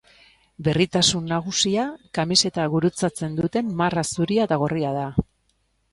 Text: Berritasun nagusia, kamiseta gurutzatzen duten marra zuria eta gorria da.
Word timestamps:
Berritasun 0.67 1.27
nagusia, 1.33 1.83
kamiseta 2.19 2.65
gurutzatzen 2.77 3.39
duten 3.41 3.73
marra 3.83 4.09
zuria 4.17 4.49
eta 4.51 4.59
gorria 4.65 4.99
da. 5.01 5.05